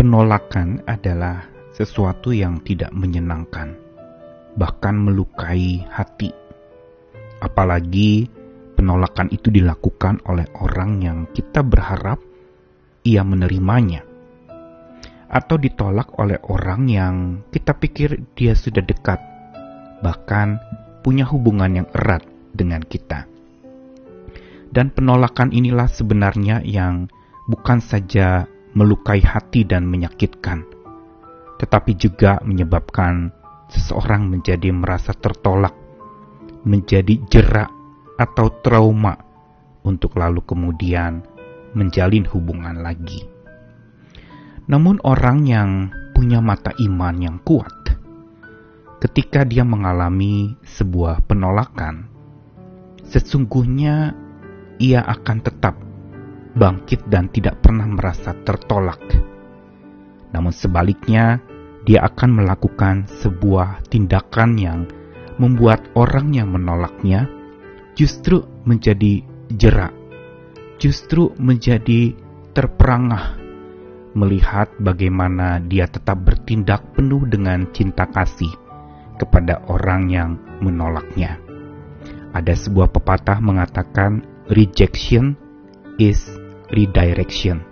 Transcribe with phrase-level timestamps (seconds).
[0.00, 1.44] penolakan adalah
[1.76, 3.76] sesuatu yang tidak menyenangkan,
[4.56, 6.32] bahkan melukai hati.
[7.44, 8.24] Apalagi
[8.80, 12.16] penolakan itu dilakukan oleh orang yang kita berharap
[13.04, 14.00] ia menerimanya,
[15.28, 17.14] atau ditolak oleh orang yang
[17.52, 19.20] kita pikir dia sudah dekat,
[20.00, 20.64] bahkan
[21.04, 22.24] punya hubungan yang erat
[22.56, 23.28] dengan kita.
[24.72, 27.12] Dan penolakan inilah sebenarnya yang
[27.52, 30.62] bukan saja melukai hati dan menyakitkan,
[31.58, 33.34] tetapi juga menyebabkan
[33.70, 35.74] seseorang menjadi merasa tertolak,
[36.66, 37.70] menjadi jerak
[38.18, 39.16] atau trauma
[39.82, 41.24] untuk lalu kemudian
[41.72, 43.26] menjalin hubungan lagi.
[44.70, 45.70] Namun, orang yang
[46.14, 47.74] punya mata iman yang kuat,
[49.02, 52.06] ketika dia mengalami sebuah penolakan,
[53.08, 54.14] sesungguhnya
[54.78, 55.74] ia akan tetap
[56.60, 59.00] bangkit dan tidak pernah merasa tertolak.
[60.36, 61.40] Namun sebaliknya,
[61.88, 64.80] dia akan melakukan sebuah tindakan yang
[65.40, 67.24] membuat orang yang menolaknya
[67.96, 69.96] justru menjadi jerak,
[70.76, 72.12] justru menjadi
[72.52, 73.40] terperangah
[74.12, 78.50] melihat bagaimana dia tetap bertindak penuh dengan cinta kasih
[79.16, 81.38] kepada orang yang menolaknya.
[82.30, 85.34] Ada sebuah pepatah mengatakan rejection
[85.98, 86.39] is
[86.70, 87.62] redirection.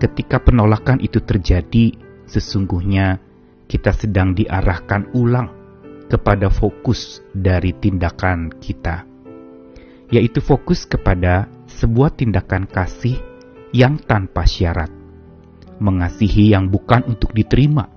[0.00, 1.94] Ketika penolakan itu terjadi,
[2.26, 3.20] sesungguhnya
[3.68, 5.48] kita sedang diarahkan ulang
[6.10, 9.08] kepada fokus dari tindakan kita,
[10.12, 13.16] yaitu fokus kepada sebuah tindakan kasih
[13.72, 14.92] yang tanpa syarat,
[15.80, 17.88] mengasihi yang bukan untuk diterima,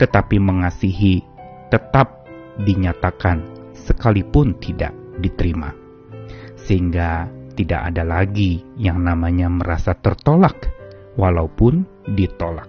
[0.00, 1.20] tetapi mengasihi
[1.68, 2.24] tetap
[2.56, 3.44] dinyatakan
[3.76, 5.76] sekalipun tidak diterima,
[6.56, 10.68] sehingga tidak ada lagi yang namanya merasa tertolak,
[11.16, 12.68] walaupun ditolak.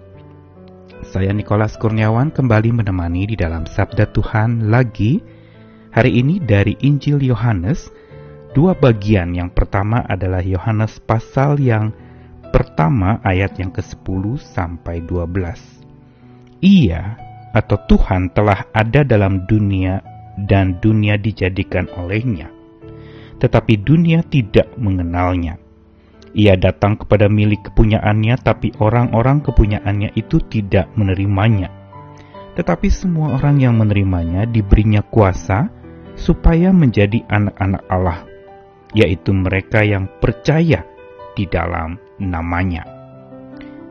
[1.04, 5.22] Saya Nikolas Kurniawan kembali menemani di dalam Sabda Tuhan lagi.
[5.94, 7.92] Hari ini dari Injil Yohanes,
[8.56, 9.30] dua bagian.
[9.36, 11.94] Yang pertama adalah Yohanes pasal yang
[12.50, 16.64] pertama ayat yang ke-10 sampai 12.
[16.66, 17.14] Ia
[17.54, 20.02] atau Tuhan telah ada dalam dunia
[20.50, 22.57] dan dunia dijadikan olehnya
[23.38, 25.58] tetapi dunia tidak mengenalnya.
[26.36, 31.72] Ia datang kepada milik kepunyaannya, tapi orang-orang kepunyaannya itu tidak menerimanya.
[32.54, 35.70] Tetapi semua orang yang menerimanya diberinya kuasa
[36.18, 38.18] supaya menjadi anak-anak Allah,
[38.92, 40.82] yaitu mereka yang percaya
[41.38, 42.82] di dalam namanya.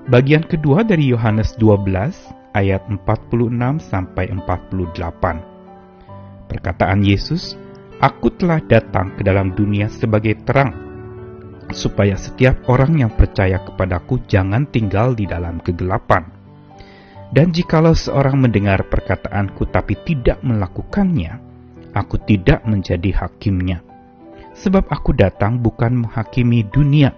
[0.08, 6.48] Bagian kedua dari Yohanes 12 ayat 46 sampai 48.
[6.48, 7.60] Perkataan Yesus,
[7.98, 10.70] Aku telah datang ke dalam dunia sebagai terang,
[11.74, 16.30] supaya setiap orang yang percaya kepadaku jangan tinggal di dalam kegelapan.
[17.34, 21.42] Dan jikalau seorang mendengar perkataanku tapi tidak melakukannya,
[21.98, 23.82] aku tidak menjadi hakimnya.
[24.54, 27.18] Sebab aku datang bukan menghakimi dunia,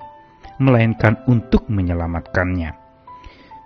[0.63, 2.71] melainkan untuk menyelamatkannya.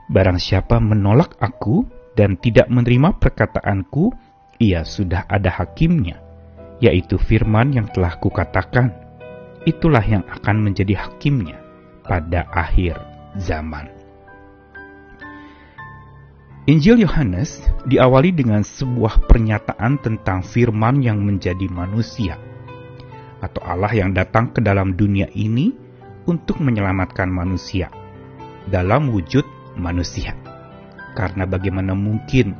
[0.09, 1.85] Barang siapa menolak aku
[2.17, 4.09] dan tidak menerima perkataanku,
[4.57, 6.32] ia sudah ada hakimnya
[6.83, 8.91] yaitu firman yang telah kukatakan.
[9.63, 11.55] Itulah yang akan menjadi hakimnya
[12.03, 12.99] pada akhir
[13.39, 13.87] zaman.
[16.67, 22.39] Injil Yohanes diawali dengan sebuah pernyataan tentang firman yang menjadi manusia,
[23.43, 25.75] atau Allah yang datang ke dalam dunia ini
[26.27, 27.91] untuk menyelamatkan manusia
[28.71, 29.43] dalam wujud
[29.75, 30.35] manusia.
[31.19, 32.55] Karena bagaimana mungkin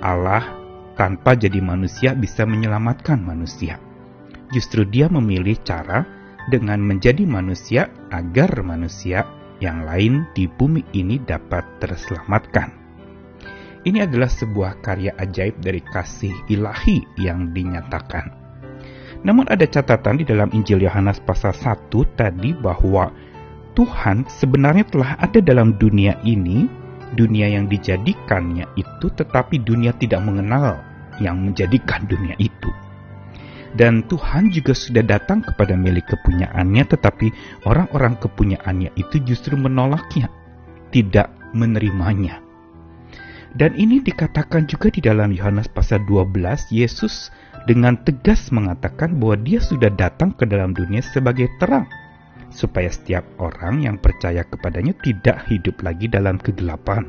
[0.00, 0.63] Allah
[0.94, 3.78] tanpa jadi manusia bisa menyelamatkan manusia.
[4.50, 6.06] Justru dia memilih cara
[6.50, 9.26] dengan menjadi manusia agar manusia
[9.58, 12.70] yang lain di bumi ini dapat terselamatkan.
[13.84, 18.32] Ini adalah sebuah karya ajaib dari kasih ilahi yang dinyatakan.
[19.24, 23.12] Namun ada catatan di dalam Injil Yohanes pasal 1 tadi bahwa
[23.72, 26.68] Tuhan sebenarnya telah ada dalam dunia ini
[27.14, 30.82] dunia yang dijadikannya itu tetapi dunia tidak mengenal
[31.22, 32.70] yang menjadikan dunia itu.
[33.74, 37.26] Dan Tuhan juga sudah datang kepada milik kepunyaannya tetapi
[37.66, 40.30] orang-orang kepunyaannya itu justru menolaknya,
[40.94, 42.38] tidak menerimanya.
[43.54, 47.30] Dan ini dikatakan juga di dalam Yohanes pasal 12, Yesus
[47.70, 51.86] dengan tegas mengatakan bahwa dia sudah datang ke dalam dunia sebagai terang
[52.54, 57.02] supaya setiap orang yang percaya kepadanya tidak hidup lagi dalam kegelapan.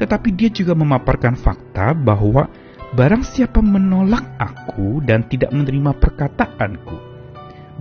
[0.00, 2.48] Tetapi dia juga memaparkan fakta bahwa
[2.96, 6.96] barang siapa menolak aku dan tidak menerima perkataanku,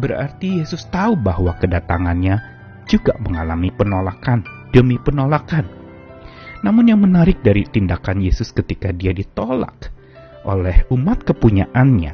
[0.04, 2.36] berarti Yesus tahu bahwa kedatangannya
[2.92, 4.44] juga mengalami penolakan
[4.76, 5.66] demi penolakan
[6.60, 9.96] Namun yang menarik dari tindakan Yesus ketika dia ditolak
[10.44, 12.12] oleh umat kepunyaannya,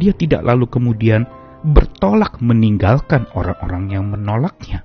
[0.00, 1.28] dia tidak lalu kemudian
[1.62, 4.82] bertolak meninggalkan orang-orang yang menolaknya.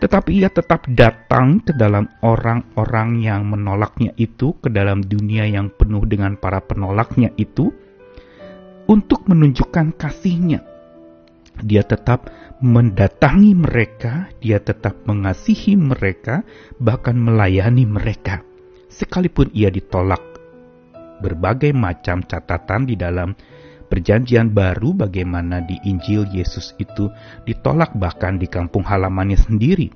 [0.00, 6.02] Tetapi ia tetap datang ke dalam orang-orang yang menolaknya itu, ke dalam dunia yang penuh
[6.04, 7.70] dengan para penolaknya itu,
[8.90, 10.60] untuk menunjukkan kasihnya.
[11.62, 12.28] Dia tetap
[12.58, 16.42] mendatangi mereka, dia tetap mengasihi mereka,
[16.82, 18.42] bahkan melayani mereka.
[18.90, 20.34] Sekalipun ia ditolak
[21.22, 23.32] berbagai macam catatan di dalam
[23.94, 27.14] perjanjian baru bagaimana di Injil Yesus itu
[27.46, 29.86] ditolak bahkan di kampung halamannya sendiri.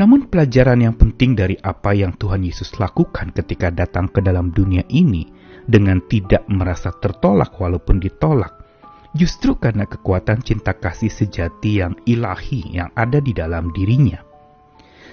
[0.00, 4.88] Namun pelajaran yang penting dari apa yang Tuhan Yesus lakukan ketika datang ke dalam dunia
[4.88, 5.28] ini
[5.68, 8.56] dengan tidak merasa tertolak walaupun ditolak,
[9.12, 14.24] justru karena kekuatan cinta kasih sejati yang ilahi yang ada di dalam dirinya.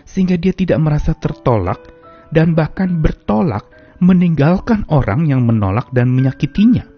[0.07, 1.91] Sehingga dia tidak merasa tertolak
[2.31, 3.67] dan bahkan bertolak
[3.99, 6.94] meninggalkan orang yang menolak dan menyakitinya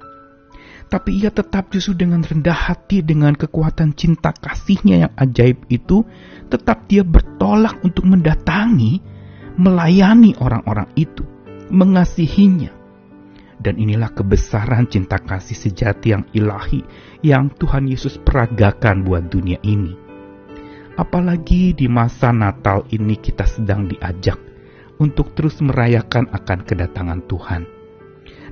[0.87, 6.07] tapi ia tetap justru dengan rendah hati dengan kekuatan cinta kasihnya yang ajaib itu,
[6.47, 9.03] tetap dia bertolak untuk mendatangi,
[9.59, 11.27] melayani orang-orang itu,
[11.67, 12.71] mengasihinya.
[13.59, 16.85] Dan inilah kebesaran cinta kasih sejati yang ilahi
[17.19, 19.91] yang Tuhan Yesus peragakan buat dunia ini.
[20.95, 24.39] Apalagi di masa Natal ini kita sedang diajak
[25.03, 27.76] untuk terus merayakan akan kedatangan Tuhan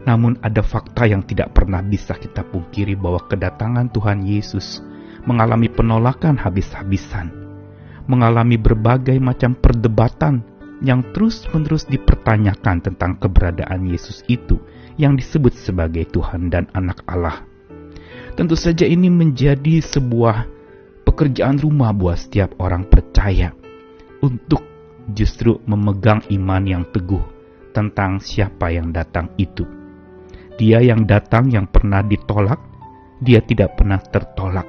[0.05, 4.85] namun ada fakta yang tidak pernah bisa kita pungkiri bahwa kedatangan Tuhan Yesus
[5.25, 7.33] mengalami penolakan habis-habisan,
[8.05, 10.45] mengalami berbagai macam perdebatan
[10.85, 14.61] yang terus-menerus dipertanyakan tentang keberadaan Yesus itu
[15.01, 17.41] yang disebut sebagai Tuhan dan Anak Allah.
[18.37, 20.45] Tentu saja ini menjadi sebuah
[21.07, 23.55] pekerjaan rumah buat setiap orang percaya
[24.21, 24.61] untuk
[25.09, 27.23] justru memegang iman yang teguh
[27.71, 29.84] tentang siapa yang datang itu.
[30.55, 32.63] Dia yang datang yang pernah ditolak,
[33.19, 34.63] dia tidak pernah tertolak.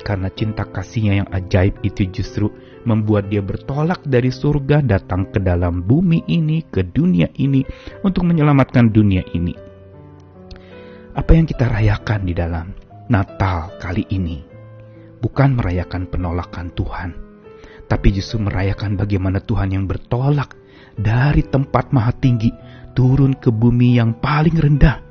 [0.00, 2.48] Karena cinta kasihnya yang ajaib itu justru
[2.88, 7.60] membuat dia bertolak dari surga datang ke dalam bumi ini, ke dunia ini,
[8.00, 9.52] untuk menyelamatkan dunia ini.
[11.12, 12.72] Apa yang kita rayakan di dalam
[13.12, 14.40] Natal kali ini
[15.20, 17.10] bukan merayakan penolakan Tuhan,
[17.88, 20.54] tapi justru merayakan bagaimana Tuhan yang bertolak
[20.96, 22.52] dari tempat maha tinggi
[22.96, 25.05] turun ke bumi yang paling rendah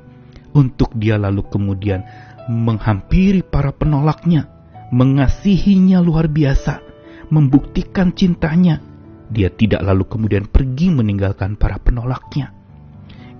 [0.56, 2.00] untuk dia lalu kemudian
[2.48, 4.48] menghampiri para penolaknya,
[4.88, 6.80] mengasihinya luar biasa,
[7.28, 8.80] membuktikan cintanya.
[9.28, 12.56] Dia tidak lalu kemudian pergi meninggalkan para penolaknya.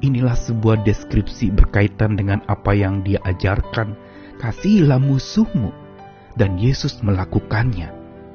[0.05, 3.97] Inilah sebuah deskripsi berkaitan dengan apa yang dia ajarkan.
[4.37, 5.73] Kasihilah musuhmu.
[6.37, 7.89] Dan Yesus melakukannya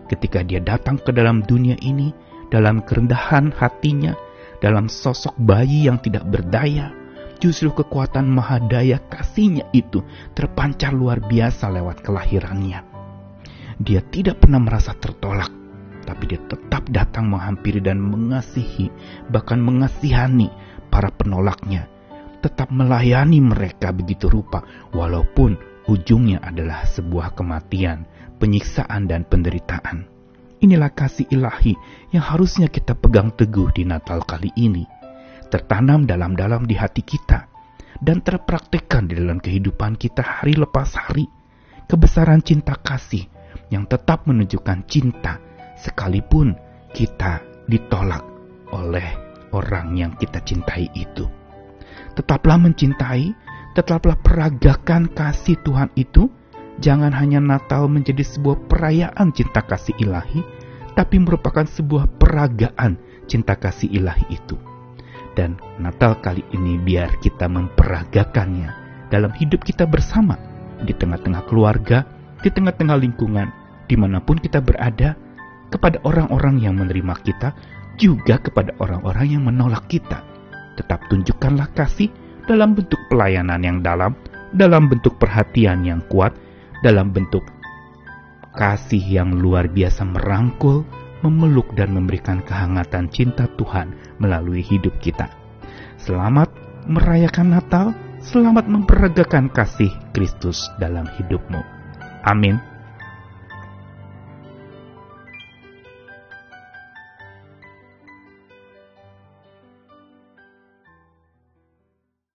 [0.10, 2.10] ketika dia datang ke dalam dunia ini
[2.50, 4.18] dalam kerendahan hatinya,
[4.58, 6.92] dalam sosok bayi yang tidak berdaya,
[7.42, 10.06] Justru kekuatan mahadaya kasihnya itu
[10.38, 12.86] terpancar luar biasa lewat kelahirannya.
[13.82, 15.50] Dia tidak pernah merasa tertolak,
[16.06, 18.94] tapi dia tetap datang menghampiri dan mengasihi,
[19.34, 20.54] bahkan mengasihani
[20.94, 21.90] para penolaknya.
[22.46, 24.62] Tetap melayani mereka begitu rupa,
[24.94, 25.58] walaupun
[25.90, 28.06] ujungnya adalah sebuah kematian,
[28.38, 30.06] penyiksaan, dan penderitaan.
[30.62, 31.74] Inilah kasih ilahi
[32.14, 35.01] yang harusnya kita pegang teguh di Natal kali ini
[35.52, 37.52] tertanam dalam-dalam di hati kita
[38.00, 41.28] dan terpraktikkan di dalam kehidupan kita hari lepas hari.
[41.92, 43.28] Kebesaran cinta kasih
[43.68, 45.44] yang tetap menunjukkan cinta
[45.76, 46.56] sekalipun
[46.96, 48.24] kita ditolak
[48.72, 49.04] oleh
[49.52, 51.28] orang yang kita cintai itu.
[52.16, 53.36] Tetaplah mencintai,
[53.76, 56.32] tetaplah peragakan kasih Tuhan itu.
[56.80, 60.40] Jangan hanya Natal menjadi sebuah perayaan cinta kasih ilahi,
[60.96, 62.96] tapi merupakan sebuah peragaan
[63.28, 64.71] cinta kasih ilahi itu
[65.36, 68.70] dan Natal kali ini biar kita memperagakannya
[69.12, 70.40] dalam hidup kita bersama,
[70.82, 72.08] di tengah-tengah keluarga,
[72.40, 73.48] di tengah-tengah lingkungan,
[73.86, 75.16] di mana pun kita berada,
[75.72, 77.56] kepada orang-orang yang menerima kita,
[77.96, 80.24] juga kepada orang-orang yang menolak kita.
[80.76, 82.12] Tetap tunjukkanlah kasih
[82.48, 84.16] dalam bentuk pelayanan yang dalam,
[84.52, 86.36] dalam bentuk perhatian yang kuat,
[86.84, 87.44] dalam bentuk
[88.52, 90.84] kasih yang luar biasa merangkul,
[91.22, 95.30] memeluk dan memberikan kehangatan cinta Tuhan melalui hidup kita.
[96.02, 96.50] Selamat
[96.90, 101.62] merayakan Natal, selamat memperagakan kasih Kristus dalam hidupmu.
[102.26, 102.71] Amin.